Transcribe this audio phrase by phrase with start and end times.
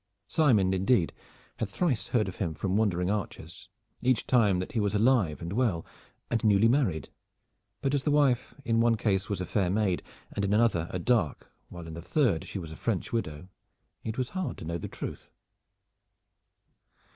[0.27, 1.13] Simon, indeed,
[1.57, 3.69] had thrice heard of him from wandering archers,
[4.01, 5.85] each time that he was alive and well
[6.31, 7.09] and newly married,
[7.83, 10.01] but as the wife in one case was a fair maid,
[10.31, 13.47] and in another a dark, while in the third she was a French widow,
[14.03, 15.29] it was hard to know the truth.